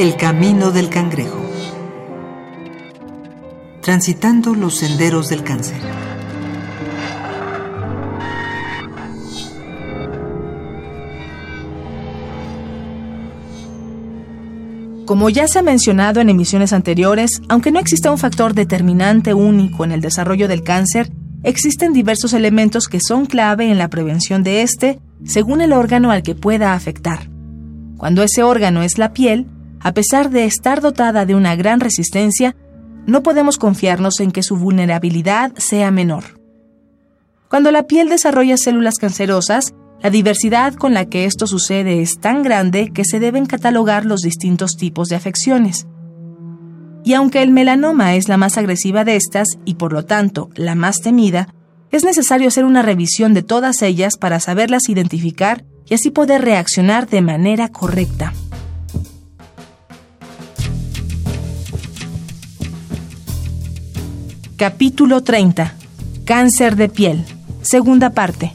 El 0.00 0.16
camino 0.16 0.70
del 0.70 0.88
cangrejo. 0.88 1.44
Transitando 3.82 4.54
los 4.54 4.78
senderos 4.78 5.28
del 5.28 5.44
cáncer. 5.44 5.76
Como 15.04 15.28
ya 15.28 15.46
se 15.46 15.58
ha 15.58 15.62
mencionado 15.62 16.22
en 16.22 16.30
emisiones 16.30 16.72
anteriores, 16.72 17.42
aunque 17.50 17.70
no 17.70 17.78
exista 17.78 18.10
un 18.10 18.16
factor 18.16 18.54
determinante 18.54 19.34
único 19.34 19.84
en 19.84 19.92
el 19.92 20.00
desarrollo 20.00 20.48
del 20.48 20.62
cáncer, 20.62 21.12
existen 21.42 21.92
diversos 21.92 22.32
elementos 22.32 22.88
que 22.88 23.00
son 23.06 23.26
clave 23.26 23.70
en 23.70 23.76
la 23.76 23.88
prevención 23.88 24.42
de 24.44 24.62
este, 24.62 24.98
según 25.26 25.60
el 25.60 25.74
órgano 25.74 26.10
al 26.10 26.22
que 26.22 26.34
pueda 26.34 26.72
afectar. 26.72 27.28
Cuando 27.98 28.22
ese 28.22 28.42
órgano 28.42 28.82
es 28.82 28.96
la 28.96 29.12
piel, 29.12 29.46
a 29.80 29.92
pesar 29.92 30.30
de 30.30 30.44
estar 30.44 30.80
dotada 30.80 31.24
de 31.24 31.34
una 31.34 31.56
gran 31.56 31.80
resistencia, 31.80 32.54
no 33.06 33.22
podemos 33.22 33.56
confiarnos 33.56 34.20
en 34.20 34.30
que 34.30 34.42
su 34.42 34.56
vulnerabilidad 34.56 35.52
sea 35.56 35.90
menor. 35.90 36.38
Cuando 37.48 37.70
la 37.70 37.86
piel 37.86 38.08
desarrolla 38.08 38.56
células 38.56 38.96
cancerosas, 38.96 39.74
la 40.02 40.10
diversidad 40.10 40.74
con 40.74 40.94
la 40.94 41.06
que 41.06 41.24
esto 41.24 41.46
sucede 41.46 42.00
es 42.00 42.20
tan 42.20 42.42
grande 42.42 42.90
que 42.92 43.04
se 43.04 43.20
deben 43.20 43.46
catalogar 43.46 44.06
los 44.06 44.20
distintos 44.20 44.76
tipos 44.76 45.08
de 45.08 45.16
afecciones. 45.16 45.86
Y 47.02 47.14
aunque 47.14 47.42
el 47.42 47.50
melanoma 47.50 48.14
es 48.14 48.28
la 48.28 48.36
más 48.36 48.56
agresiva 48.58 49.04
de 49.04 49.16
estas 49.16 49.48
y 49.64 49.74
por 49.74 49.92
lo 49.92 50.04
tanto 50.04 50.50
la 50.54 50.74
más 50.74 51.00
temida, 51.00 51.48
es 51.90 52.04
necesario 52.04 52.48
hacer 52.48 52.64
una 52.64 52.82
revisión 52.82 53.34
de 53.34 53.42
todas 53.42 53.82
ellas 53.82 54.16
para 54.16 54.38
saberlas 54.40 54.88
identificar 54.88 55.64
y 55.86 55.94
así 55.94 56.10
poder 56.10 56.42
reaccionar 56.42 57.08
de 57.08 57.20
manera 57.20 57.68
correcta. 57.68 58.32
Capítulo 64.60 65.22
30. 65.22 65.74
Cáncer 66.26 66.76
de 66.76 66.90
piel. 66.90 67.24
Segunda 67.62 68.10
parte. 68.10 68.54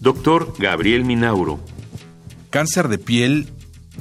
Doctor 0.00 0.54
Gabriel 0.58 1.04
Minauro. 1.04 1.60
Cáncer 2.50 2.88
de 2.88 2.98
piel, 2.98 3.48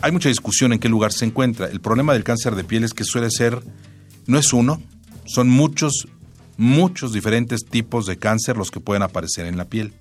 hay 0.02 0.12
mucha 0.12 0.30
discusión 0.30 0.74
en 0.74 0.80
qué 0.80 0.90
lugar 0.90 1.14
se 1.14 1.26
encuentra. 1.26 1.68
El 1.68 1.82
problema 1.82 2.14
del 2.14 2.24
cáncer 2.24 2.56
de 2.56 2.64
piel 2.64 2.84
es 2.84 2.96
que 2.96 3.04
suele 3.04 3.30
ser, 3.30 3.62
no 4.26 4.40
es 4.40 4.54
uno, 4.54 4.82
son 5.28 5.50
muchos, 5.50 6.08
muchos 6.58 7.14
diferentes 7.14 7.66
tipos 7.66 8.08
de 8.08 8.18
cáncer 8.18 8.58
los 8.58 8.72
que 8.72 8.80
pueden 8.80 9.04
aparecer 9.04 9.46
en 9.46 9.56
la 9.56 9.66
piel. 9.66 9.94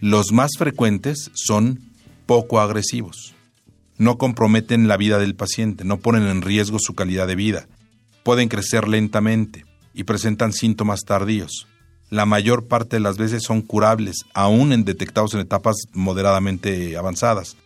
Los 0.00 0.32
más 0.32 0.52
frecuentes 0.56 1.30
son 1.34 1.80
poco 2.24 2.60
agresivos. 2.60 3.34
No 3.98 4.16
comprometen 4.16 4.88
la 4.88 4.96
vida 4.96 5.18
del 5.18 5.34
paciente, 5.34 5.84
no 5.84 5.98
ponen 5.98 6.22
en 6.28 6.40
riesgo 6.40 6.78
su 6.80 6.94
calidad 6.94 7.26
de 7.26 7.36
vida. 7.36 7.66
Pueden 8.24 8.48
crecer 8.48 8.88
lentamente 8.88 9.64
y 9.92 10.02
presentan 10.02 10.52
síntomas 10.52 11.02
tardíos 11.06 11.68
la 12.14 12.26
mayor 12.26 12.66
parte 12.66 12.96
de 12.96 13.00
las 13.00 13.16
veces 13.16 13.42
son 13.42 13.60
curables, 13.60 14.24
aún 14.34 14.72
en 14.72 14.84
detectados 14.84 15.34
en 15.34 15.40
etapas 15.40 15.74
moderadamente 15.92 16.96
avanzadas, 16.96 17.56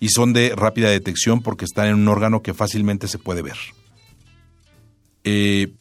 y 0.00 0.08
son 0.08 0.32
de 0.32 0.54
rápida 0.56 0.88
detección 0.88 1.42
porque 1.42 1.66
están 1.66 1.88
en 1.88 1.94
un 1.94 2.08
órgano 2.08 2.40
que 2.40 2.54
fácilmente 2.54 3.06
se 3.06 3.18
puede 3.18 3.42
ver. 3.42 3.56
Eh, 5.24 5.74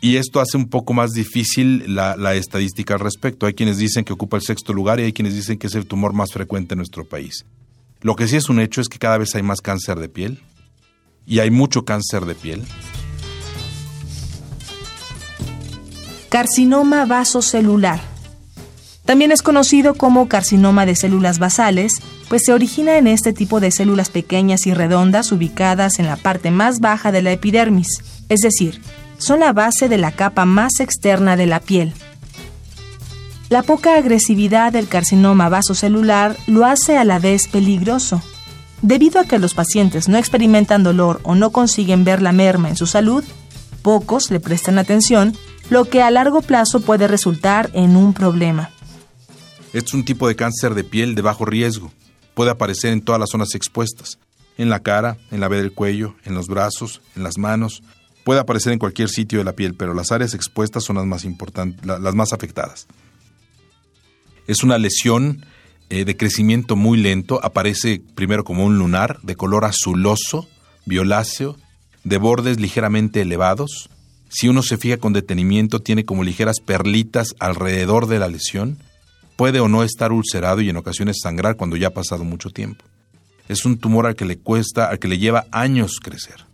y 0.00 0.16
esto 0.16 0.40
hace 0.40 0.56
un 0.56 0.68
poco 0.68 0.92
más 0.92 1.10
difícil 1.10 1.94
la, 1.94 2.16
la, 2.16 2.34
estadística 2.34 2.94
al 2.94 3.00
respecto. 3.00 3.46
Hay 3.46 3.54
quienes 3.54 3.78
dicen 3.78 4.04
que 4.04 4.12
ocupa 4.12 4.36
el 4.36 4.42
sexto 4.42 4.72
lugar 4.72 5.00
y 5.00 5.04
hay 5.04 5.12
quienes 5.12 5.34
dicen 5.34 5.58
que 5.58 5.66
es 5.66 5.74
el 5.74 5.86
tumor 5.86 6.12
más 6.12 6.32
frecuente 6.32 6.74
en 6.74 6.78
nuestro 6.78 7.04
país. 7.04 7.46
Lo 8.00 8.14
que 8.14 8.28
sí 8.28 8.36
es 8.36 8.48
un 8.48 8.60
hecho 8.60 8.80
es 8.80 8.88
que 8.88 8.98
cada 8.98 9.18
vez 9.18 9.34
hay 9.34 9.42
más 9.42 9.60
cáncer 9.60 9.98
de 9.98 10.08
piel 10.08 10.40
y 11.26 11.40
hay 11.40 11.50
mucho 11.50 11.84
cáncer 11.84 12.26
de 12.26 12.34
piel. 12.34 12.62
Carcinoma 16.32 17.04
vasocelular. 17.04 18.00
También 19.04 19.32
es 19.32 19.42
conocido 19.42 19.92
como 19.92 20.28
carcinoma 20.28 20.86
de 20.86 20.96
células 20.96 21.38
basales, 21.38 21.92
pues 22.30 22.44
se 22.46 22.54
origina 22.54 22.96
en 22.96 23.06
este 23.06 23.34
tipo 23.34 23.60
de 23.60 23.70
células 23.70 24.08
pequeñas 24.08 24.66
y 24.66 24.72
redondas 24.72 25.30
ubicadas 25.30 25.98
en 25.98 26.06
la 26.06 26.16
parte 26.16 26.50
más 26.50 26.80
baja 26.80 27.12
de 27.12 27.20
la 27.20 27.32
epidermis, 27.32 28.02
es 28.30 28.40
decir, 28.40 28.80
son 29.18 29.40
la 29.40 29.52
base 29.52 29.90
de 29.90 29.98
la 29.98 30.10
capa 30.10 30.46
más 30.46 30.80
externa 30.80 31.36
de 31.36 31.44
la 31.44 31.60
piel. 31.60 31.92
La 33.50 33.62
poca 33.62 33.96
agresividad 33.96 34.72
del 34.72 34.88
carcinoma 34.88 35.50
vasocelular 35.50 36.34
lo 36.46 36.64
hace 36.64 36.96
a 36.96 37.04
la 37.04 37.18
vez 37.18 37.46
peligroso. 37.46 38.22
Debido 38.80 39.20
a 39.20 39.26
que 39.26 39.38
los 39.38 39.52
pacientes 39.52 40.08
no 40.08 40.16
experimentan 40.16 40.82
dolor 40.82 41.20
o 41.24 41.34
no 41.34 41.50
consiguen 41.50 42.04
ver 42.04 42.22
la 42.22 42.32
merma 42.32 42.70
en 42.70 42.76
su 42.76 42.86
salud, 42.86 43.22
pocos 43.82 44.30
le 44.30 44.40
prestan 44.40 44.78
atención 44.78 45.36
lo 45.72 45.86
que 45.86 46.02
a 46.02 46.10
largo 46.10 46.42
plazo 46.42 46.80
puede 46.80 47.08
resultar 47.08 47.70
en 47.72 47.96
un 47.96 48.12
problema. 48.12 48.70
es 49.72 49.94
un 49.94 50.04
tipo 50.04 50.28
de 50.28 50.36
cáncer 50.36 50.74
de 50.74 50.84
piel 50.84 51.14
de 51.14 51.22
bajo 51.22 51.46
riesgo. 51.46 51.90
Puede 52.34 52.50
aparecer 52.50 52.92
en 52.92 53.00
todas 53.00 53.18
las 53.18 53.30
zonas 53.30 53.54
expuestas, 53.54 54.18
en 54.58 54.68
la 54.68 54.80
cara, 54.80 55.16
en 55.30 55.40
la 55.40 55.48
vez 55.48 55.62
del 55.62 55.72
cuello, 55.72 56.14
en 56.24 56.34
los 56.34 56.46
brazos, 56.46 57.00
en 57.16 57.22
las 57.22 57.38
manos. 57.38 57.82
Puede 58.22 58.40
aparecer 58.40 58.74
en 58.74 58.78
cualquier 58.78 59.08
sitio 59.08 59.38
de 59.38 59.46
la 59.46 59.54
piel, 59.54 59.74
pero 59.74 59.94
las 59.94 60.12
áreas 60.12 60.34
expuestas 60.34 60.84
son 60.84 60.96
las 60.96 61.06
más 61.06 61.24
importantes, 61.24 61.86
las 61.86 62.14
más 62.14 62.34
afectadas. 62.34 62.86
Es 64.46 64.62
una 64.62 64.76
lesión 64.76 65.46
eh, 65.88 66.04
de 66.04 66.18
crecimiento 66.18 66.76
muy 66.76 66.98
lento, 66.98 67.40
aparece 67.42 68.02
primero 68.14 68.44
como 68.44 68.66
un 68.66 68.76
lunar 68.76 69.20
de 69.22 69.36
color 69.36 69.64
azuloso, 69.64 70.46
violáceo, 70.84 71.56
de 72.04 72.18
bordes 72.18 72.60
ligeramente 72.60 73.22
elevados, 73.22 73.88
si 74.32 74.48
uno 74.48 74.62
se 74.62 74.78
fija 74.78 74.96
con 74.96 75.12
detenimiento, 75.12 75.80
tiene 75.80 76.06
como 76.06 76.24
ligeras 76.24 76.60
perlitas 76.60 77.34
alrededor 77.38 78.06
de 78.06 78.18
la 78.18 78.28
lesión. 78.28 78.78
Puede 79.36 79.60
o 79.60 79.68
no 79.68 79.84
estar 79.84 80.10
ulcerado 80.10 80.62
y 80.62 80.70
en 80.70 80.78
ocasiones 80.78 81.18
sangrar 81.22 81.56
cuando 81.56 81.76
ya 81.76 81.88
ha 81.88 81.90
pasado 81.90 82.24
mucho 82.24 82.48
tiempo. 82.48 82.82
Es 83.48 83.66
un 83.66 83.76
tumor 83.76 84.06
al 84.06 84.16
que 84.16 84.24
le 84.24 84.38
cuesta, 84.38 84.86
al 84.86 84.98
que 84.98 85.08
le 85.08 85.18
lleva 85.18 85.44
años 85.52 86.00
crecer. 86.02 86.46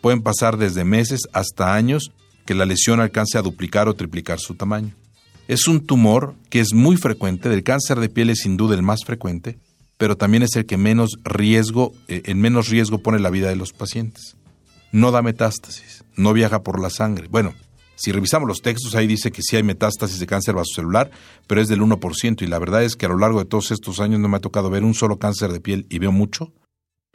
Pueden 0.00 0.22
pasar 0.22 0.58
desde 0.58 0.84
meses 0.84 1.22
hasta 1.32 1.74
años 1.74 2.12
que 2.46 2.54
la 2.54 2.66
lesión 2.66 3.00
alcance 3.00 3.36
a 3.36 3.42
duplicar 3.42 3.88
o 3.88 3.94
triplicar 3.94 4.38
su 4.38 4.54
tamaño. 4.54 4.94
Es 5.48 5.66
un 5.66 5.84
tumor 5.84 6.36
que 6.50 6.60
es 6.60 6.72
muy 6.72 6.96
frecuente, 6.96 7.48
del 7.48 7.64
cáncer 7.64 7.98
de 7.98 8.10
piel 8.10 8.30
es 8.30 8.42
sin 8.42 8.56
duda 8.56 8.76
el 8.76 8.82
más 8.82 9.00
frecuente, 9.04 9.58
pero 9.96 10.16
también 10.16 10.44
es 10.44 10.54
el 10.54 10.66
que 10.66 10.76
menos 10.76 11.18
riesgo, 11.24 11.92
eh, 12.06 12.22
en 12.26 12.40
menos 12.40 12.68
riesgo 12.68 12.98
pone 12.98 13.18
la 13.18 13.30
vida 13.30 13.48
de 13.48 13.56
los 13.56 13.72
pacientes 13.72 14.37
no 14.92 15.10
da 15.10 15.22
metástasis, 15.22 16.04
no 16.16 16.32
viaja 16.32 16.62
por 16.62 16.80
la 16.80 16.90
sangre. 16.90 17.28
Bueno, 17.28 17.54
si 17.98 18.12
revisamos 18.12 18.46
los 18.46 18.62
textos, 18.62 18.94
ahí 18.94 19.08
dice 19.08 19.32
que 19.32 19.42
sí 19.42 19.56
hay 19.56 19.64
metástasis 19.64 20.20
de 20.20 20.26
cáncer 20.26 20.54
vasocelular, 20.54 21.10
pero 21.48 21.60
es 21.60 21.66
del 21.68 21.80
1%. 21.80 22.42
Y 22.42 22.46
la 22.46 22.60
verdad 22.60 22.84
es 22.84 22.94
que 22.94 23.06
a 23.06 23.08
lo 23.08 23.18
largo 23.18 23.40
de 23.40 23.44
todos 23.44 23.72
estos 23.72 23.98
años 23.98 24.20
no 24.20 24.28
me 24.28 24.36
ha 24.36 24.40
tocado 24.40 24.70
ver 24.70 24.84
un 24.84 24.94
solo 24.94 25.18
cáncer 25.18 25.50
de 25.52 25.60
piel, 25.60 25.84
y 25.90 25.98
veo 25.98 26.12
mucho, 26.12 26.52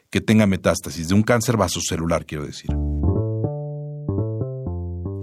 que 0.10 0.20
tenga 0.20 0.46
metástasis, 0.46 1.08
de 1.08 1.16
un 1.16 1.24
cáncer 1.24 1.56
vasocelular, 1.56 2.26
quiero 2.26 2.46
decir. 2.46 2.70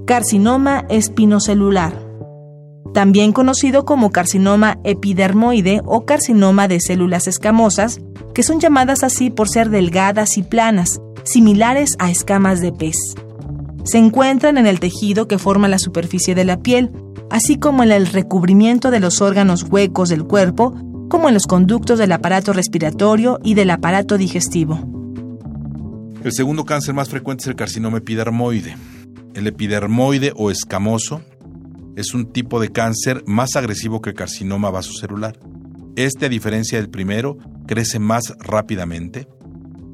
Carcinoma 0.07 0.87
espinocelular. 0.89 2.09
También 2.95 3.33
conocido 3.33 3.85
como 3.85 4.11
carcinoma 4.11 4.79
epidermoide 4.83 5.83
o 5.85 6.07
carcinoma 6.07 6.69
de 6.69 6.81
células 6.81 7.29
escamosas, 7.29 8.01
que 8.35 8.43
son 8.43 8.61
llamadas 8.61 9.05
así 9.05 9.31
por 9.31 9.49
ser 9.49 9.69
delgadas 9.69 10.39
y 10.39 10.43
planas, 10.43 11.01
similares 11.25 11.91
a 11.99 12.11
escamas 12.11 12.61
de 12.61 12.73
pez. 12.73 12.97
Se 13.85 13.99
encuentran 13.99 14.59
en 14.59 14.67
el 14.67 14.81
tejido 14.81 15.27
que 15.27 15.39
forma 15.39 15.69
la 15.69 15.79
superficie 15.79 16.35
de 16.35 16.45
la 16.45 16.61
piel, 16.61 16.91
así 17.31 17.59
como 17.59 17.83
en 17.83 17.93
el 17.93 18.07
recubrimiento 18.07 18.91
de 18.91 19.01
los 19.01 19.21
órganos 19.21 19.65
huecos 19.65 20.09
del 20.09 20.25
cuerpo, 20.25 20.75
como 21.09 21.29
en 21.29 21.35
los 21.35 21.47
conductos 21.47 21.99
del 21.99 22.13
aparato 22.13 22.53
respiratorio 22.53 23.41
y 23.43 23.55
del 23.55 23.71
aparato 23.71 24.19
digestivo. 24.19 24.79
El 26.23 26.33
segundo 26.33 26.65
cáncer 26.65 26.95
más 26.95 27.09
frecuente 27.09 27.43
es 27.43 27.49
el 27.49 27.57
carcinoma 27.57 27.99
epidermoide. 27.99 28.77
El 29.35 29.47
epidermoide 29.47 30.33
o 30.37 30.51
escamoso 30.51 31.23
es 31.97 32.15
un 32.15 32.33
tipo 32.33 32.61
de 32.61 32.71
cáncer 32.71 33.25
más 33.27 33.57
agresivo 33.57 34.03
que 34.03 34.11
el 34.11 34.17
carcinoma 34.17 34.71
vasocelular. 34.71 35.39
Este, 35.97 36.27
a 36.27 36.29
diferencia 36.29 36.79
del 36.79 36.91
primero, 36.91 37.39
crece 37.67 37.99
más 37.99 38.35
rápidamente, 38.39 39.27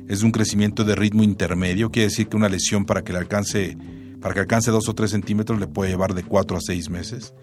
es 0.08 0.22
un 0.22 0.30
crecimiento 0.30 0.84
de 0.84 0.94
ritmo 0.94 1.22
intermedio, 1.22 1.90
quiere 1.90 2.08
decir 2.08 2.28
que 2.28 2.36
una 2.36 2.48
lesión 2.48 2.84
para 2.84 3.02
que 3.02 3.12
alcance, 3.12 3.76
para 4.20 4.34
que 4.34 4.40
alcance 4.40 4.70
2 4.70 4.88
o 4.88 4.94
3 4.94 5.10
centímetros 5.10 5.58
le 5.58 5.66
puede 5.66 5.90
llevar 5.90 6.14
de 6.14 6.22
4 6.22 6.56
a 6.56 6.60
6 6.60 6.90
meses. 6.90 7.34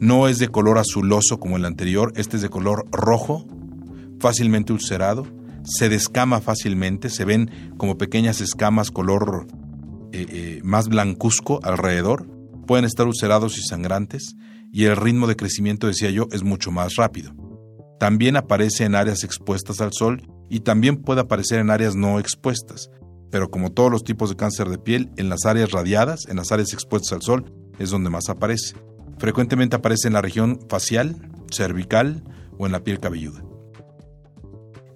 No 0.00 0.28
es 0.28 0.38
de 0.38 0.48
color 0.48 0.78
azuloso 0.78 1.38
como 1.38 1.56
el 1.56 1.64
anterior, 1.64 2.12
este 2.16 2.36
es 2.36 2.42
de 2.42 2.48
color 2.48 2.86
rojo, 2.92 3.46
fácilmente 4.20 4.72
ulcerado, 4.72 5.26
se 5.64 5.88
descama 5.88 6.40
fácilmente, 6.40 7.10
se 7.10 7.24
ven 7.24 7.74
como 7.76 7.98
pequeñas 7.98 8.40
escamas 8.40 8.90
color 8.90 9.46
eh, 10.12 10.26
eh, 10.28 10.60
más 10.62 10.88
blancuzco 10.88 11.60
alrededor, 11.62 12.26
pueden 12.66 12.84
estar 12.84 13.06
ulcerados 13.06 13.58
y 13.58 13.62
sangrantes, 13.62 14.34
y 14.72 14.84
el 14.84 14.96
ritmo 14.96 15.26
de 15.26 15.36
crecimiento, 15.36 15.86
decía 15.86 16.10
yo, 16.10 16.28
es 16.30 16.42
mucho 16.42 16.70
más 16.70 16.94
rápido. 16.96 17.34
También 17.98 18.36
aparece 18.36 18.84
en 18.84 18.94
áreas 18.94 19.24
expuestas 19.24 19.80
al 19.80 19.92
sol 19.92 20.22
y 20.48 20.60
también 20.60 20.96
puede 20.96 21.20
aparecer 21.20 21.58
en 21.58 21.70
áreas 21.70 21.94
no 21.94 22.18
expuestas, 22.18 22.90
pero 23.30 23.50
como 23.50 23.72
todos 23.72 23.90
los 23.90 24.04
tipos 24.04 24.30
de 24.30 24.36
cáncer 24.36 24.68
de 24.68 24.78
piel, 24.78 25.10
en 25.16 25.28
las 25.28 25.44
áreas 25.44 25.70
radiadas, 25.72 26.26
en 26.28 26.36
las 26.36 26.52
áreas 26.52 26.72
expuestas 26.72 27.12
al 27.12 27.22
sol, 27.22 27.52
es 27.78 27.90
donde 27.90 28.10
más 28.10 28.28
aparece. 28.28 28.76
Frecuentemente 29.18 29.76
aparece 29.76 30.08
en 30.08 30.14
la 30.14 30.22
región 30.22 30.60
facial, 30.68 31.30
cervical 31.50 32.22
o 32.56 32.66
en 32.66 32.72
la 32.72 32.84
piel 32.84 33.00
cabelluda. 33.00 33.42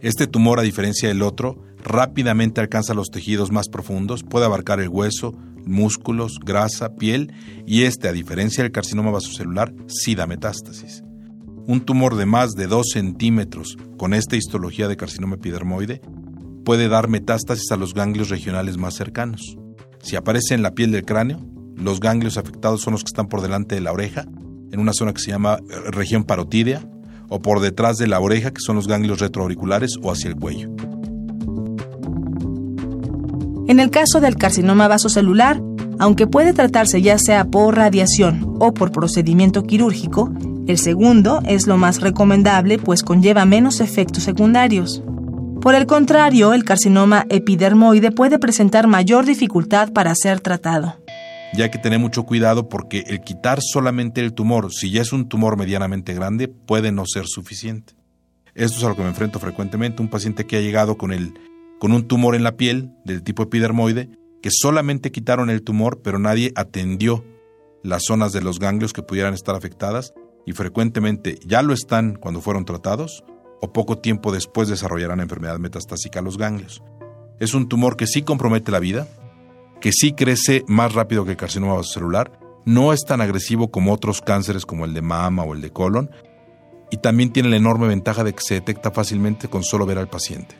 Este 0.00 0.26
tumor, 0.26 0.58
a 0.58 0.62
diferencia 0.62 1.08
del 1.08 1.22
otro, 1.22 1.62
rápidamente 1.82 2.60
alcanza 2.60 2.94
los 2.94 3.10
tejidos 3.10 3.52
más 3.52 3.68
profundos, 3.68 4.22
puede 4.24 4.46
abarcar 4.46 4.80
el 4.80 4.88
hueso, 4.88 5.34
músculos, 5.64 6.38
grasa, 6.44 6.96
piel 6.96 7.32
y 7.66 7.82
este, 7.82 8.08
a 8.08 8.12
diferencia 8.12 8.64
del 8.64 8.72
carcinoma 8.72 9.10
vasocelular, 9.10 9.72
sí 9.86 10.14
da 10.14 10.26
metástasis. 10.26 11.04
Un 11.66 11.80
tumor 11.80 12.16
de 12.16 12.26
más 12.26 12.52
de 12.52 12.66
2 12.66 12.86
centímetros 12.92 13.76
con 13.96 14.14
esta 14.14 14.36
histología 14.36 14.88
de 14.88 14.96
carcinoma 14.96 15.36
epidermoide 15.36 16.00
puede 16.64 16.88
dar 16.88 17.08
metástasis 17.08 17.70
a 17.70 17.76
los 17.76 17.94
ganglios 17.94 18.28
regionales 18.30 18.78
más 18.78 18.94
cercanos. 18.94 19.56
Si 20.02 20.16
aparece 20.16 20.54
en 20.54 20.62
la 20.62 20.72
piel 20.72 20.90
del 20.90 21.04
cráneo, 21.04 21.40
los 21.76 22.00
ganglios 22.00 22.36
afectados 22.36 22.80
son 22.80 22.92
los 22.92 23.02
que 23.02 23.10
están 23.10 23.28
por 23.28 23.40
delante 23.40 23.74
de 23.74 23.80
la 23.80 23.92
oreja, 23.92 24.26
en 24.72 24.80
una 24.80 24.92
zona 24.92 25.12
que 25.12 25.20
se 25.20 25.30
llama 25.30 25.58
eh, 25.58 25.90
región 25.90 26.24
parotídea, 26.24 26.82
o 27.28 27.40
por 27.40 27.60
detrás 27.60 27.96
de 27.96 28.08
la 28.08 28.20
oreja, 28.20 28.50
que 28.50 28.60
son 28.60 28.76
los 28.76 28.88
ganglios 28.88 29.20
retroauriculares, 29.20 29.96
o 30.02 30.10
hacia 30.10 30.28
el 30.28 30.36
cuello. 30.36 30.70
En 33.68 33.80
el 33.80 33.90
caso 33.90 34.20
del 34.20 34.36
carcinoma 34.36 34.88
vasocelular, 34.88 35.62
aunque 35.98 36.26
puede 36.26 36.52
tratarse 36.52 37.00
ya 37.00 37.18
sea 37.18 37.44
por 37.44 37.76
radiación 37.76 38.56
o 38.58 38.74
por 38.74 38.90
procedimiento 38.92 39.62
quirúrgico, 39.62 40.32
el 40.68 40.78
segundo 40.78 41.40
es 41.44 41.66
lo 41.66 41.76
más 41.76 42.00
recomendable 42.00 42.78
pues 42.78 43.02
conlleva 43.02 43.44
menos 43.44 43.80
efectos 43.80 44.22
secundarios. 44.22 45.02
Por 45.60 45.74
el 45.74 45.86
contrario, 45.86 46.52
el 46.54 46.64
carcinoma 46.64 47.26
epidermoide 47.30 48.12
puede 48.12 48.38
presentar 48.38 48.86
mayor 48.86 49.24
dificultad 49.24 49.92
para 49.92 50.14
ser 50.14 50.40
tratado. 50.40 50.96
Ya 51.54 51.64
hay 51.64 51.70
que 51.70 51.78
tener 51.78 51.98
mucho 51.98 52.22
cuidado 52.22 52.68
porque 52.68 53.04
el 53.08 53.20
quitar 53.20 53.60
solamente 53.60 54.20
el 54.20 54.34
tumor, 54.34 54.72
si 54.72 54.90
ya 54.90 55.02
es 55.02 55.12
un 55.12 55.28
tumor 55.28 55.56
medianamente 55.56 56.14
grande, 56.14 56.48
puede 56.48 56.92
no 56.92 57.06
ser 57.06 57.24
suficiente. 57.26 57.94
Esto 58.54 58.78
es 58.78 58.84
a 58.84 58.88
lo 58.88 58.96
que 58.96 59.02
me 59.02 59.08
enfrento 59.08 59.38
frecuentemente, 59.38 60.00
un 60.00 60.08
paciente 60.08 60.46
que 60.46 60.56
ha 60.56 60.60
llegado 60.60 60.96
con, 60.96 61.12
el, 61.12 61.34
con 61.78 61.92
un 61.92 62.06
tumor 62.06 62.34
en 62.34 62.44
la 62.44 62.56
piel 62.56 62.92
del 63.04 63.22
tipo 63.22 63.42
epidermoide, 63.42 64.10
que 64.42 64.50
solamente 64.50 65.12
quitaron 65.12 65.50
el 65.50 65.62
tumor, 65.62 66.02
pero 66.02 66.18
nadie 66.18 66.52
atendió 66.54 67.24
las 67.82 68.04
zonas 68.04 68.32
de 68.32 68.42
los 68.42 68.58
ganglios 68.58 68.92
que 68.92 69.02
pudieran 69.02 69.34
estar 69.34 69.54
afectadas 69.54 70.14
y 70.46 70.52
frecuentemente 70.52 71.38
ya 71.44 71.62
lo 71.62 71.72
están 71.72 72.14
cuando 72.14 72.40
fueron 72.40 72.64
tratados 72.64 73.24
o 73.60 73.72
poco 73.72 73.98
tiempo 73.98 74.32
después 74.32 74.68
desarrollarán 74.68 75.20
enfermedad 75.20 75.58
metastásica 75.58 76.18
a 76.18 76.22
los 76.22 76.36
ganglios. 76.36 76.82
Es 77.38 77.54
un 77.54 77.68
tumor 77.68 77.96
que 77.96 78.06
sí 78.06 78.22
compromete 78.22 78.72
la 78.72 78.80
vida, 78.80 79.06
que 79.80 79.92
sí 79.92 80.12
crece 80.12 80.64
más 80.66 80.94
rápido 80.94 81.24
que 81.24 81.32
el 81.32 81.36
carcinoma 81.36 81.74
vasocelular, 81.74 82.38
no 82.64 82.92
es 82.92 83.04
tan 83.04 83.20
agresivo 83.20 83.70
como 83.70 83.92
otros 83.92 84.20
cánceres 84.20 84.66
como 84.66 84.84
el 84.84 84.94
de 84.94 85.02
mama 85.02 85.44
o 85.44 85.54
el 85.54 85.60
de 85.60 85.70
colon, 85.70 86.10
y 86.90 86.98
también 86.98 87.32
tiene 87.32 87.48
la 87.48 87.56
enorme 87.56 87.88
ventaja 87.88 88.22
de 88.22 88.34
que 88.34 88.42
se 88.42 88.54
detecta 88.54 88.90
fácilmente 88.90 89.48
con 89.48 89.64
solo 89.64 89.86
ver 89.86 89.98
al 89.98 90.08
paciente. 90.08 90.56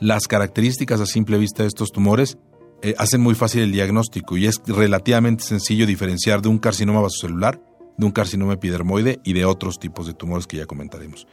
Las 0.00 0.26
características 0.26 1.00
a 1.00 1.06
simple 1.06 1.38
vista 1.38 1.62
de 1.62 1.68
estos 1.68 1.90
tumores 1.92 2.38
eh, 2.82 2.94
hacen 2.98 3.20
muy 3.20 3.34
fácil 3.34 3.62
el 3.62 3.72
diagnóstico 3.72 4.36
y 4.36 4.46
es 4.46 4.60
relativamente 4.66 5.44
sencillo 5.44 5.86
diferenciar 5.86 6.40
de 6.40 6.48
un 6.48 6.58
carcinoma 6.58 7.00
vasocelular, 7.00 7.60
de 7.98 8.06
un 8.06 8.12
carcinoma 8.12 8.54
epidermoide 8.54 9.20
y 9.24 9.34
de 9.34 9.44
otros 9.44 9.78
tipos 9.78 10.06
de 10.06 10.14
tumores 10.14 10.46
que 10.46 10.56
ya 10.56 10.66
comentaremos 10.66 11.26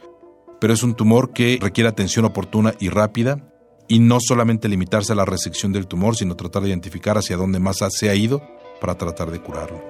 pero 0.60 0.72
es 0.72 0.82
un 0.82 0.94
tumor 0.94 1.32
que 1.32 1.58
requiere 1.60 1.88
atención 1.88 2.24
oportuna 2.24 2.74
y 2.78 2.88
rápida 2.88 3.38
y 3.88 3.98
no 4.00 4.18
solamente 4.20 4.68
limitarse 4.68 5.12
a 5.12 5.16
la 5.16 5.24
resección 5.24 5.72
del 5.72 5.86
tumor, 5.86 6.16
sino 6.16 6.34
tratar 6.34 6.62
de 6.62 6.70
identificar 6.70 7.16
hacia 7.16 7.36
dónde 7.36 7.60
más 7.60 7.78
se 7.90 8.10
ha 8.10 8.14
ido 8.14 8.42
para 8.80 8.96
tratar 8.96 9.30
de 9.30 9.40
curarlo. 9.40 9.80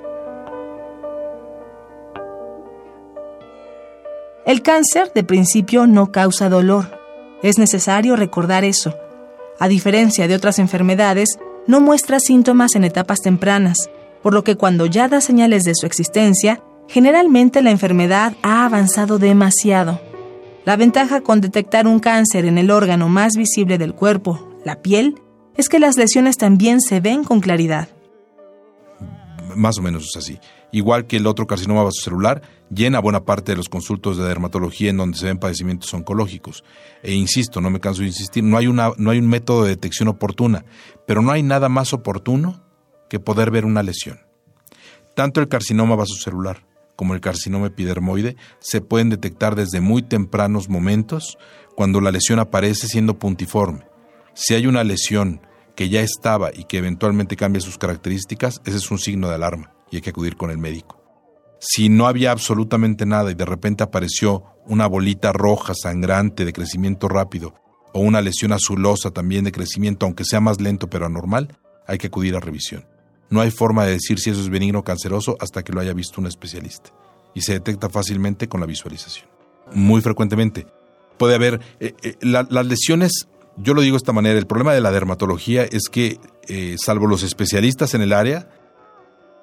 El 4.44 4.62
cáncer, 4.62 5.12
de 5.14 5.25
principio, 5.25 5.87
no 5.87 6.12
causa 6.12 6.49
dolor. 6.49 7.00
Es 7.43 7.58
necesario 7.58 8.14
recordar 8.17 8.64
eso. 8.64 8.94
A 9.58 9.67
diferencia 9.67 10.28
de 10.28 10.34
otras 10.34 10.58
enfermedades, 10.58 11.38
no 11.67 11.81
muestra 11.81 12.20
síntomas 12.20 12.76
en 12.76 12.84
etapas 12.84 13.20
tempranas, 13.23 13.90
por 14.23 14.34
lo 14.34 14.44
que 14.44 14.56
cuando 14.56 14.87
ya 14.87 15.08
da 15.08 15.20
señales 15.20 15.64
de 15.64 15.75
su 15.75 15.87
existencia, 15.87 16.62
generalmente 16.88 17.62
la 17.62 17.71
enfermedad 17.71 18.35
ha 18.43 18.65
avanzado 18.65 19.19
demasiado. 19.19 20.00
La 20.65 20.77
ventaja 20.77 21.21
con 21.21 21.41
detectar 21.41 21.87
un 21.87 22.00
cáncer 22.00 22.44
en 22.44 22.59
el 22.59 22.71
órgano 22.71 23.09
más 23.09 23.37
visible 23.37 23.79
del 23.79 23.94
cuerpo, 23.94 24.49
la 24.65 24.83
piel, 24.83 25.21
es 25.56 25.69
que 25.69 25.79
las 25.79 25.97
lesiones 25.97 26.37
también 26.37 26.81
se 26.81 27.00
ven 27.00 27.25
con 27.25 27.41
claridad. 27.41 27.88
Más 29.55 29.79
o 29.79 29.83
menos 29.83 30.05
es 30.05 30.17
así. 30.17 30.38
Igual 30.73 31.06
que 31.06 31.17
el 31.17 31.27
otro 31.27 31.47
carcinoma 31.47 31.85
vasocelular, 31.85 32.43
llena 32.69 32.99
buena 32.99 33.25
parte 33.25 33.53
de 33.53 33.56
los 33.56 33.69
consultos 33.69 34.17
de 34.19 34.25
dermatología 34.25 34.91
en 34.91 34.97
donde 34.97 35.17
se 35.17 35.27
ven 35.27 35.38
padecimientos 35.38 35.94
oncológicos. 35.94 36.65
E 37.03 37.15
insisto, 37.15 37.61
no 37.61 37.71
me 37.71 37.81
canso 37.81 38.03
de 38.03 38.09
insistir, 38.09 38.43
no 38.43 38.56
hay, 38.59 38.67
una, 38.67 38.91
no 38.99 39.12
hay 39.12 39.21
un 39.21 39.29
método 39.29 39.62
de 39.62 39.71
detección 39.71 40.09
oportuna, 40.09 40.65
pero 41.06 41.23
no 41.23 41.31
hay 41.31 41.43
nada 41.43 41.69
más 41.69 41.93
oportuno 41.93 42.61
que 43.09 43.21
poder 43.21 43.50
ver 43.50 43.65
una 43.65 43.83
lesión. 43.85 44.19
Tanto 45.15 45.41
el 45.41 45.49
carcinoma 45.49 45.94
vasocelular 45.94 46.67
como 46.97 47.15
el 47.15 47.21
carcinoma 47.21 47.69
epidermoide, 47.69 48.37
se 48.59 48.81
pueden 48.81 49.11
detectar 49.11 49.55
desde 49.55 49.81
muy 49.81 50.03
tempranos 50.03 50.69
momentos 50.69 51.39
cuando 51.77 52.01
la 52.01 52.11
lesión 52.11 52.39
aparece 52.39 52.89
siendo 52.89 53.19
puntiforme. 53.19 53.87
Si 54.35 54.55
hay 54.55 54.67
una 54.67 54.83
lesión 54.83 55.41
que 55.77 55.89
ya 55.89 56.01
estaba 56.01 56.51
y 56.53 56.65
que 56.65 56.79
eventualmente 56.79 57.37
cambia 57.37 57.61
sus 57.61 57.79
características, 57.79 58.61
ese 58.65 58.79
es 58.79 58.91
un 58.91 58.99
signo 58.99 59.29
de 59.29 59.35
alarma 59.35 59.73
y 59.91 59.97
hay 59.97 60.03
que 60.03 60.11
acudir 60.11 60.37
con 60.37 60.51
el 60.51 60.59
médico. 60.59 61.03
Si 61.59 61.89
no 61.89 62.07
había 62.07 62.33
absolutamente 62.33 63.07
nada 63.07 63.31
y 63.31 63.35
de 63.35 63.45
repente 63.45 63.85
apareció 63.85 64.45
una 64.67 64.87
bolita 64.87 65.33
roja 65.33 65.75
sangrante 65.75 66.45
de 66.45 66.53
crecimiento 66.53 67.09
rápido 67.09 67.55
o 67.93 68.01
una 68.01 68.21
lesión 68.21 68.53
azulosa 68.53 69.11
también 69.11 69.45
de 69.45 69.53
crecimiento, 69.53 70.07
aunque 70.07 70.25
sea 70.25 70.41
más 70.41 70.61
lento 70.61 70.89
pero 70.89 71.07
anormal, 71.07 71.59
hay 71.87 71.99
que 71.99 72.09
acudir 72.09 72.37
a 72.37 72.41
revisión. 72.41 72.85
No 73.31 73.40
hay 73.40 73.50
forma 73.50 73.84
de 73.84 73.93
decir 73.93 74.19
si 74.19 74.31
eso 74.31 74.40
es 74.40 74.49
benigno 74.49 74.81
o 74.81 74.84
canceroso 74.84 75.37
hasta 75.40 75.62
que 75.62 75.73
lo 75.73 75.81
haya 75.81 75.93
visto 75.93 76.20
un 76.20 76.26
especialista. 76.26 76.90
Y 77.34 77.43
se 77.43 77.52
detecta 77.52 77.88
fácilmente 77.88 78.49
con 78.49 78.61
la 78.61 78.67
visualización. 78.67 79.28
Muy 79.73 80.00
frecuentemente. 80.00 80.67
Puede 81.19 81.34
haber 81.34 81.61
eh, 81.81 81.95
eh, 82.02 82.16
las 82.21 82.66
lesiones, 82.66 83.28
yo 83.56 83.75
lo 83.75 83.83
digo 83.83 83.95
de 83.95 83.99
esta 83.99 84.12
manera, 84.12 84.38
el 84.38 84.47
problema 84.47 84.75
de 84.75 84.80
la 84.80 84.90
dermatología 84.90 85.64
es 85.64 85.88
que, 85.90 86.21
eh, 86.49 86.76
salvo 86.78 87.06
los 87.06 87.23
especialistas 87.23 87.95
en 87.95 88.02
el 88.02 88.12
área, 88.12 88.49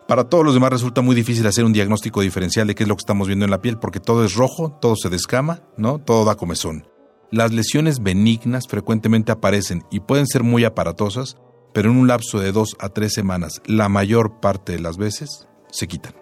para 0.08 0.26
todos 0.26 0.44
los 0.44 0.54
demás 0.54 0.72
resulta 0.72 1.02
muy 1.02 1.16
difícil 1.16 1.48
hacer 1.48 1.66
un 1.66 1.74
diagnóstico 1.74 2.22
diferencial 2.22 2.68
de 2.68 2.76
qué 2.76 2.84
es 2.84 2.90
lo 2.90 2.96
que 2.96 3.02
estamos 3.02 3.28
viendo 3.28 3.46
en 3.46 3.52
la 3.52 3.62
piel, 3.62 3.78
porque 3.80 4.00
todo 4.00 4.26
es 4.26 4.36
rojo, 4.36 4.78
todo 4.82 4.96
se 4.96 5.10
descama, 5.10 5.62
¿no? 5.78 6.00
Todo 6.00 6.26
da 6.26 6.36
comezón. 6.36 6.86
Las 7.32 7.52
lesiones 7.52 8.04
benignas 8.04 8.68
frecuentemente 8.68 9.32
aparecen 9.32 9.84
y 9.90 10.02
pueden 10.02 10.28
ser 10.28 10.44
muy 10.44 10.66
aparatosas, 10.66 11.38
pero 11.74 11.90
en 11.90 11.98
un 11.98 12.08
lapso 12.08 12.40
de 12.40 12.52
dos 12.52 12.76
a 12.80 12.90
tres 12.90 13.14
semanas, 13.14 13.62
la 13.66 13.90
mayor 13.90 14.40
parte 14.40 14.74
de 14.74 14.80
las 14.80 14.98
veces, 14.98 15.48
se 15.70 15.88
quitan 15.88 16.14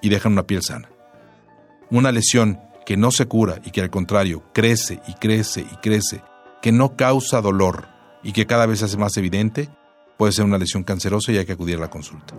y 0.00 0.10
dejan 0.10 0.32
una 0.32 0.46
piel 0.46 0.62
sana. 0.62 0.90
Una 1.90 2.12
lesión 2.12 2.60
que 2.84 2.96
no 2.96 3.10
se 3.10 3.26
cura 3.26 3.60
y 3.64 3.70
que 3.70 3.80
al 3.80 3.90
contrario 3.90 4.42
crece 4.52 5.00
y 5.06 5.14
crece 5.14 5.62
y 5.62 5.76
crece, 5.76 6.22
que 6.60 6.72
no 6.72 6.96
causa 6.96 7.40
dolor 7.40 7.88
y 8.22 8.32
que 8.32 8.46
cada 8.46 8.66
vez 8.66 8.80
se 8.80 8.86
hace 8.86 8.96
más 8.96 9.16
evidente, 9.16 9.70
puede 10.16 10.32
ser 10.32 10.44
una 10.44 10.58
lesión 10.58 10.84
cancerosa 10.84 11.32
y 11.32 11.38
hay 11.38 11.46
que 11.46 11.52
acudir 11.52 11.76
a 11.76 11.80
la 11.80 11.90
consulta. 11.90 12.34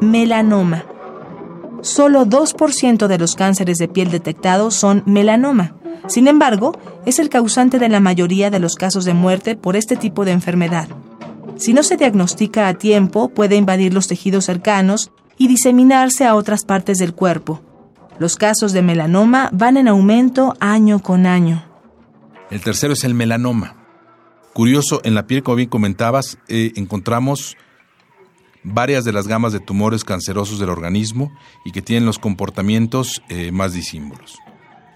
Melanoma. 0.00 0.84
Solo 1.80 2.26
2% 2.26 3.06
de 3.06 3.18
los 3.18 3.34
cánceres 3.34 3.78
de 3.78 3.88
piel 3.88 4.10
detectados 4.10 4.74
son 4.74 5.02
melanoma. 5.06 5.76
Sin 6.08 6.28
embargo, 6.28 6.78
es 7.06 7.18
el 7.18 7.28
causante 7.28 7.78
de 7.78 7.88
la 7.88 8.00
mayoría 8.00 8.50
de 8.50 8.58
los 8.58 8.74
casos 8.74 9.04
de 9.04 9.14
muerte 9.14 9.56
por 9.56 9.76
este 9.76 9.96
tipo 9.96 10.24
de 10.24 10.32
enfermedad. 10.32 10.88
Si 11.56 11.72
no 11.72 11.82
se 11.82 11.96
diagnostica 11.96 12.68
a 12.68 12.74
tiempo, 12.74 13.28
puede 13.28 13.56
invadir 13.56 13.94
los 13.94 14.08
tejidos 14.08 14.46
cercanos 14.46 15.12
y 15.38 15.48
diseminarse 15.48 16.24
a 16.24 16.34
otras 16.34 16.64
partes 16.64 16.98
del 16.98 17.14
cuerpo. 17.14 17.62
Los 18.18 18.36
casos 18.36 18.72
de 18.72 18.82
melanoma 18.82 19.48
van 19.52 19.76
en 19.76 19.88
aumento 19.88 20.54
año 20.60 21.00
con 21.00 21.26
año. 21.26 21.64
El 22.50 22.60
tercero 22.60 22.92
es 22.92 23.04
el 23.04 23.14
melanoma. 23.14 23.76
Curioso, 24.52 25.00
en 25.04 25.14
la 25.14 25.26
piel, 25.26 25.42
como 25.42 25.56
bien 25.56 25.68
comentabas, 25.68 26.38
eh, 26.48 26.72
encontramos 26.76 27.56
varias 28.62 29.04
de 29.04 29.12
las 29.12 29.26
gamas 29.26 29.52
de 29.52 29.60
tumores 29.60 30.04
cancerosos 30.04 30.58
del 30.58 30.68
organismo 30.68 31.32
y 31.64 31.72
que 31.72 31.82
tienen 31.82 32.06
los 32.06 32.18
comportamientos 32.18 33.22
eh, 33.28 33.50
más 33.52 33.72
disímbolos. 33.72 34.41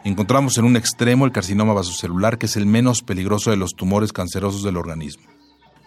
Encontramos 0.06 0.56
en 0.56 0.64
un 0.64 0.76
extremo 0.76 1.26
el 1.26 1.32
carcinoma 1.32 1.74
vasocelular, 1.74 2.38
que 2.38 2.46
es 2.46 2.56
el 2.56 2.64
menos 2.64 3.02
peligroso 3.02 3.50
de 3.50 3.56
los 3.56 3.74
tumores 3.74 4.12
cancerosos 4.12 4.62
del 4.62 4.76
organismo. 4.76 5.24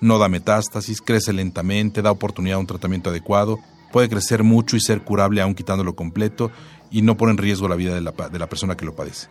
No 0.02 0.18
da 0.18 0.30
metástasis, 0.30 1.02
crece 1.02 1.34
lentamente, 1.34 2.02
da 2.02 2.12
oportunidad 2.12 2.58
a 2.58 2.60
un 2.60 2.68
tratamiento 2.68 3.10
adecuado 3.10 3.60
puede 3.92 4.10
crecer 4.10 4.44
mucho 4.44 4.76
y 4.76 4.82
ser 4.82 5.02
curable 5.02 5.42
aún 5.42 5.56
quitándolo 5.56 5.96
completo 5.96 6.52
y 6.92 7.02
no 7.02 7.18
pone 7.18 7.32
en 7.32 7.38
riesgo 7.38 7.68
la 7.68 7.76
vida 7.76 7.94
de 7.94 8.02
la, 8.02 8.12
de 8.12 8.40
la 8.40 8.48
persona 8.48 8.76
que 8.76 8.86
lo 8.86 8.96
padece. 8.96 9.28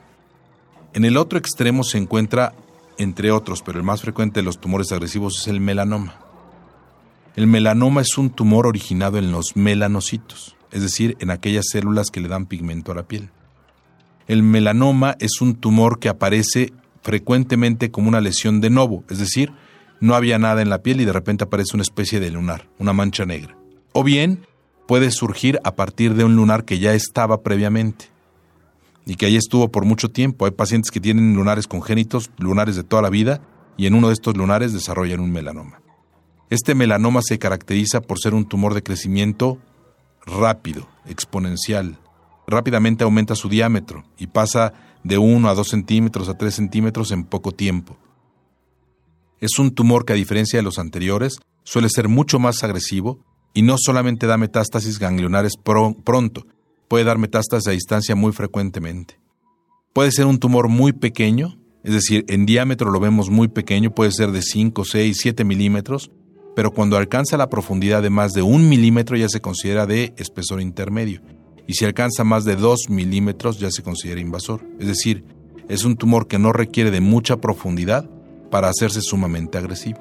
En 0.95 1.05
el 1.05 1.17
otro 1.17 1.39
extremo 1.39 1.85
se 1.85 1.99
encuentra, 1.99 2.55
entre 2.97 3.31
otros, 3.31 3.63
pero 3.63 3.79
el 3.79 3.85
más 3.85 4.03
frecuente 4.03 4.41
de 4.41 4.45
los 4.45 4.61
tumores 4.61 4.91
agresivos 4.93 5.41
es 5.41 5.49
el 5.49 5.61
melanoma. 5.61 6.19
El 7.37 7.47
melanoma 7.47 8.01
es 8.01 8.19
un 8.19 8.31
tumor 8.31 8.67
originado 8.67 9.19
en 9.19 9.31
los 9.31 9.57
melanocitos, 9.57 10.57
es 10.73 10.83
decir, 10.83 11.17
en 11.21 11.31
aquellas 11.31 11.67
células 11.71 12.11
que 12.11 12.21
le 12.21 12.29
dan 12.29 12.47
pigmento 12.47 12.93
a 12.93 12.97
la 12.97 13.05
piel. 13.05 13.31
El 14.29 14.43
melanoma 14.43 15.17
es 15.19 15.41
un 15.41 15.55
tumor 15.55 15.99
que 15.99 16.09
aparece 16.09 16.73
frecuentemente 17.03 17.91
como 17.91 18.09
una 18.09 18.21
lesión 18.21 18.61
de 18.61 18.71
novo, 18.71 19.03
es 19.09 19.19
decir, 19.19 19.53
no 20.01 20.15
había 20.15 20.39
nada 20.39 20.63
en 20.63 20.69
la 20.69 20.83
piel 20.83 21.01
y 21.01 21.07
de 21.07 21.13
repente 21.13 21.45
aparece 21.45 21.75
una 21.75 21.83
especie 21.83 22.21
de 22.21 22.31
lunar, 22.31 22.69
una 22.79 22.93
mancha 22.93 23.25
negra. 23.25 23.57
O 23.93 24.05
bien 24.05 24.47
puede 24.87 25.11
surgir 25.11 25.59
a 25.65 25.75
partir 25.75 26.15
de 26.15 26.25
un 26.25 26.37
lunar 26.37 26.65
que 26.65 26.79
ya 26.79 26.93
estaba 26.93 27.43
previamente 27.43 28.11
y 29.07 29.17
que 29.17 29.27
ahí 29.27 29.37
estuvo 29.37 29.71
por 29.71 29.87
mucho 29.87 30.11
tiempo. 30.11 30.45
Hay 30.45 30.51
pacientes 30.51 30.91
que 30.91 31.01
tienen 31.01 31.35
lunares 31.35 31.67
congénitos, 31.67 32.31
lunares 32.37 32.77
de 32.77 32.85
toda 32.85 33.01
la 33.01 33.11
vida, 33.11 33.41
y 33.79 33.87
en 33.87 33.95
uno 33.95 34.09
de 34.09 34.13
estos 34.13 34.37
lunares 34.37 34.75
desarrollan 34.75 35.21
un 35.21 35.33
melanoma. 35.33 35.81
Este 36.51 36.75
melanoma 36.75 37.23
se 37.23 37.39
caracteriza 37.39 38.03
por 38.03 38.19
ser 38.19 38.35
un 38.35 38.45
tumor 38.45 38.75
de 38.75 38.83
crecimiento 38.83 39.59
rápido, 40.27 40.87
exponencial. 41.07 41.99
Rápidamente 42.51 43.05
aumenta 43.05 43.35
su 43.35 43.51
diámetro 43.51 44.05
y 44.17 44.29
pasa 44.29 44.73
de 45.05 45.19
1 45.19 45.51
a 45.51 45.55
2 45.55 45.69
centímetros 45.69 46.31
a 46.31 46.39
3 46.39 46.55
centímetros 46.55 47.13
en 47.13 47.25
poco 47.25 47.53
tiempo. 47.53 47.99
Es 49.39 49.59
un 49.59 49.75
tumor 49.75 50.07
que 50.07 50.15
a 50.15 50.17
diferencia 50.17 50.59
de 50.59 50.63
los 50.63 50.79
anteriores 50.79 51.41
suele 51.63 51.91
ser 51.91 52.09
mucho 52.09 52.39
más 52.39 52.65
agresivo 52.65 53.21
y 53.53 53.61
no 53.61 53.77
solamente 53.77 54.27
da 54.27 54.39
metástasis 54.39 54.99
ganglionares 54.99 55.57
pronto, 55.63 56.47
puede 56.89 57.05
dar 57.05 57.19
metástasis 57.19 57.69
a 57.69 57.73
distancia 57.73 58.17
muy 58.17 58.33
frecuentemente. 58.33 59.21
Puede 59.93 60.11
ser 60.11 60.25
un 60.25 60.39
tumor 60.39 60.69
muy 60.69 60.95
pequeño, 60.95 61.59
es 61.85 61.93
decir, 61.93 62.25
en 62.29 62.47
diámetro 62.47 62.91
lo 62.91 62.99
vemos 62.99 63.29
muy 63.29 63.49
pequeño, 63.49 63.95
puede 63.95 64.13
ser 64.13 64.33
de 64.33 64.41
5, 64.41 64.87
6, 64.87 65.19
7 65.21 65.45
milímetros, 65.45 66.11
pero 66.57 66.71
cuando 66.73 66.97
alcanza 66.97 67.37
la 67.37 67.51
profundidad 67.51 68.03
de 68.03 68.09
más 68.09 68.33
de 68.33 68.41
un 68.41 68.71
milímetro 68.71 69.19
ya 69.19 69.29
se 69.29 69.43
considera 69.43 69.85
de 69.85 70.15
espesor 70.17 70.63
intermedio, 70.63 71.21
y 71.69 71.75
si 71.75 71.85
alcanza 71.85 72.25
más 72.25 72.45
de 72.45 72.57
2 72.57 72.89
milímetros 72.89 73.61
ya 73.61 73.71
se 73.71 73.83
considera 73.83 74.21
invasor, 74.21 74.65
es 74.81 74.89
decir, 74.89 75.23
es 75.69 75.85
un 75.85 75.97
tumor 75.97 76.27
que 76.27 76.39
no 76.39 76.51
requiere 76.51 76.91
de 76.91 77.03
mucha 77.03 77.43
profundidad 77.43 78.09
para 78.51 78.71
hacerse 78.71 79.03
sumamente 79.03 79.59
agresivo. 79.59 80.01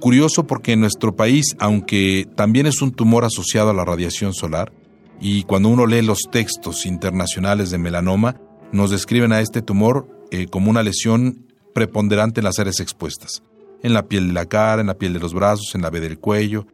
Curioso 0.00 0.46
porque 0.46 0.72
en 0.72 0.80
nuestro 0.80 1.16
país, 1.16 1.56
aunque 1.58 2.28
también 2.36 2.66
es 2.66 2.80
un 2.82 2.92
tumor 2.92 3.24
asociado 3.24 3.70
a 3.70 3.74
la 3.74 3.84
radiación 3.84 4.32
solar, 4.32 4.72
y 5.20 5.42
cuando 5.42 5.70
uno 5.70 5.86
lee 5.86 6.02
los 6.02 6.20
textos 6.30 6.86
internacionales 6.86 7.70
de 7.70 7.78
melanoma, 7.78 8.40
nos 8.70 8.92
describen 8.92 9.32
a 9.32 9.40
este 9.40 9.60
tumor 9.60 10.08
eh, 10.30 10.46
como 10.46 10.70
una 10.70 10.84
lesión 10.84 11.48
preponderante 11.74 12.38
en 12.40 12.44
las 12.44 12.60
áreas 12.60 12.78
expuestas, 12.78 13.42
en 13.82 13.92
la 13.92 14.06
piel 14.06 14.28
de 14.28 14.34
la 14.34 14.46
cara, 14.46 14.80
en 14.80 14.86
la 14.86 14.98
piel 14.98 15.14
de 15.14 15.18
los 15.18 15.34
brazos, 15.34 15.74
en 15.74 15.82
la 15.82 15.90
B 15.90 15.98
del 15.98 16.20
cuello, 16.20 16.68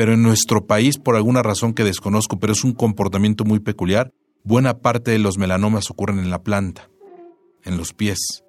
pero 0.00 0.14
en 0.14 0.22
nuestro 0.22 0.64
país, 0.64 0.96
por 0.96 1.14
alguna 1.14 1.42
razón 1.42 1.74
que 1.74 1.84
desconozco, 1.84 2.38
pero 2.38 2.54
es 2.54 2.64
un 2.64 2.72
comportamiento 2.72 3.44
muy 3.44 3.58
peculiar, 3.58 4.14
buena 4.44 4.78
parte 4.78 5.10
de 5.10 5.18
los 5.18 5.36
melanomas 5.36 5.90
ocurren 5.90 6.20
en 6.20 6.30
la 6.30 6.42
planta, 6.42 6.88
en 7.64 7.76
los 7.76 7.92
pies. 7.92 8.42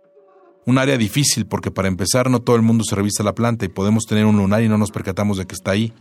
Un 0.65 0.77
área 0.77 0.96
difícil 0.96 1.48
porque 1.48 1.70
para 1.70 1.89
empezar 1.89 2.29
no 2.29 2.39
todo 2.39 2.55
el 2.55 2.62
mundo 2.62 2.86
se 2.86 2.96
revisa 2.96 3.24
la 3.24 3.36
planta 3.36 3.65
y 3.65 3.67
podemos 3.67 4.05
tener 4.05 4.25
un 4.25 4.38
lunar 4.38 4.63
y 4.63 4.70
no 4.70 4.77
nos 4.77 4.91
percatamos 4.91 5.39
de 5.39 5.46
que 5.46 5.53
está 5.53 5.72
ahí. 5.72 5.91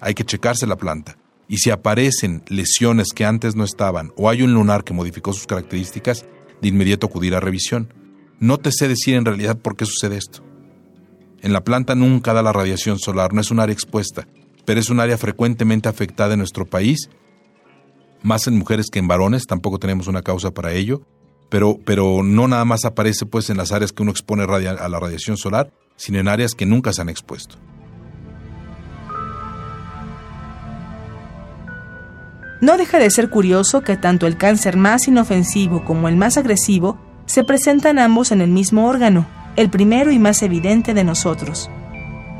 Hay 0.00 0.12
que 0.12 0.26
checarse 0.26 0.66
la 0.66 0.76
planta. 0.76 1.16
Y 1.48 1.56
si 1.56 1.70
aparecen 1.70 2.42
lesiones 2.48 3.14
que 3.14 3.24
antes 3.24 3.56
no 3.56 3.64
estaban 3.64 4.12
o 4.18 4.28
hay 4.28 4.42
un 4.42 4.52
lunar 4.52 4.84
que 4.84 4.92
modificó 4.92 5.32
sus 5.32 5.46
características, 5.46 6.26
de 6.60 6.68
inmediato 6.68 7.06
acudir 7.06 7.34
a 7.34 7.40
revisión. 7.40 7.94
No 8.38 8.58
te 8.58 8.70
sé 8.70 8.86
decir 8.86 9.14
en 9.14 9.24
realidad 9.24 9.56
por 9.56 9.76
qué 9.76 9.86
sucede 9.86 10.18
esto. 10.18 10.44
En 11.40 11.54
la 11.54 11.64
planta 11.64 11.94
nunca 11.94 12.34
da 12.34 12.42
la 12.42 12.52
radiación 12.52 12.98
solar, 12.98 13.32
no 13.32 13.40
es 13.40 13.50
un 13.50 13.60
área 13.60 13.72
expuesta, 13.72 14.28
pero 14.70 14.78
es 14.78 14.88
un 14.88 15.00
área 15.00 15.18
frecuentemente 15.18 15.88
afectada 15.88 16.34
en 16.34 16.38
nuestro 16.38 16.64
país, 16.64 17.10
más 18.22 18.46
en 18.46 18.56
mujeres 18.56 18.86
que 18.88 19.00
en 19.00 19.08
varones, 19.08 19.48
tampoco 19.48 19.80
tenemos 19.80 20.06
una 20.06 20.22
causa 20.22 20.52
para 20.52 20.72
ello, 20.72 21.02
pero, 21.48 21.80
pero 21.84 22.22
no 22.22 22.46
nada 22.46 22.64
más 22.64 22.84
aparece 22.84 23.26
pues 23.26 23.50
en 23.50 23.56
las 23.56 23.72
áreas 23.72 23.90
que 23.90 24.04
uno 24.04 24.12
expone 24.12 24.44
a 24.44 24.88
la 24.88 25.00
radiación 25.00 25.36
solar, 25.36 25.72
sino 25.96 26.20
en 26.20 26.28
áreas 26.28 26.54
que 26.54 26.66
nunca 26.66 26.92
se 26.92 27.02
han 27.02 27.08
expuesto. 27.08 27.56
No 32.60 32.76
deja 32.76 33.00
de 33.00 33.10
ser 33.10 33.28
curioso 33.28 33.80
que 33.80 33.96
tanto 33.96 34.28
el 34.28 34.36
cáncer 34.36 34.76
más 34.76 35.08
inofensivo 35.08 35.84
como 35.84 36.06
el 36.06 36.14
más 36.14 36.36
agresivo 36.36 36.96
se 37.26 37.42
presentan 37.42 37.98
ambos 37.98 38.30
en 38.30 38.40
el 38.40 38.50
mismo 38.50 38.86
órgano, 38.86 39.26
el 39.56 39.68
primero 39.68 40.12
y 40.12 40.20
más 40.20 40.44
evidente 40.44 40.94
de 40.94 41.02
nosotros. 41.02 41.68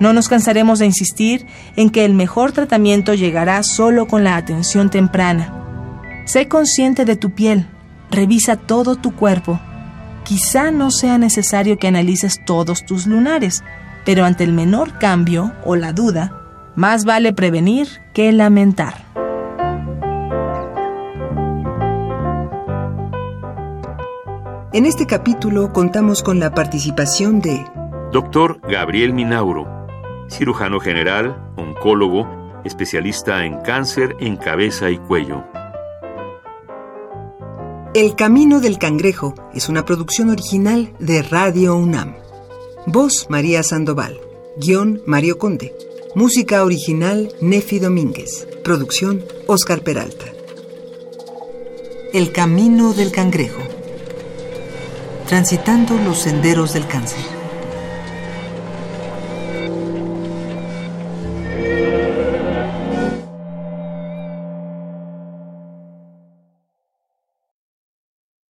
No 0.01 0.13
nos 0.13 0.29
cansaremos 0.29 0.81
de 0.81 0.87
insistir 0.87 1.47
en 1.77 1.91
que 1.91 2.05
el 2.05 2.15
mejor 2.15 2.51
tratamiento 2.53 3.15
llegará 3.15 3.63
solo 3.63 4.09
con 4.09 4.25
la 4.25 4.37
atención 4.37 4.91
temprana. 4.91 5.55
Sé 6.25 6.49
consciente 6.49 7.05
de 7.05 7.17
tu 7.17 7.31
piel, 7.31 7.69
Revisa 8.11 8.57
todo 8.57 8.97
tu 8.97 9.15
cuerpo. 9.15 9.61
Quizá 10.25 10.71
no 10.71 10.91
sea 10.91 11.17
necesario 11.17 11.79
que 11.79 11.87
analices 11.87 12.45
todos 12.45 12.85
tus 12.85 13.07
lunares, 13.07 13.63
pero 14.05 14.25
ante 14.25 14.45
el 14.45 14.53
menor 14.53 14.99
cambio 14.99 15.53
o 15.65 15.77
la 15.77 15.93
duda, 15.93 16.37
más 16.75 17.05
vale 17.05 17.33
prevenir 17.33 17.89
que 18.13 18.33
lamentar. 18.33 19.09
En 24.73 24.87
este 24.87 25.07
capítulo 25.07 25.73
contamos 25.73 26.23
con 26.23 26.39
la 26.39 26.53
participación 26.53 27.41
de 27.41 27.65
Dr. 28.13 28.61
Gabriel 28.69 29.13
Minauro, 29.13 29.80
cirujano 30.31 30.81
general, 30.81 31.53
oncólogo, 31.57 32.27
especialista 32.65 33.45
en 33.45 33.61
cáncer 33.63 34.17
en 34.21 34.37
cabeza 34.37 34.91
y 34.91 34.99
cuello. 34.99 35.45
El 37.93 38.15
Camino 38.15 38.61
del 38.61 38.79
Cangrejo 38.79 39.35
es 39.53 39.69
una 39.69 39.85
producción 39.85 40.31
original 40.31 40.95
de 41.01 41.23
Radio 41.23 41.75
UNAM. 41.75 42.15
Voz 42.87 43.27
María 43.29 43.65
Sandoval. 43.65 44.21
Guión 44.57 45.03
Mario 45.07 45.39
Conde. 45.39 45.75
Música 46.15 46.63
original 46.63 47.33
Nefi 47.41 47.81
Domínguez. 47.81 48.47
Producción 48.63 49.25
Oscar 49.49 49.83
Peralta. 49.83 50.27
El 52.13 52.31
Camino 52.31 52.93
del 52.93 53.11
Cangrejo. 53.11 53.63
Transitando 55.27 55.97
los 55.97 56.21
senderos 56.21 56.73
del 56.75 56.87
cáncer. 56.87 57.40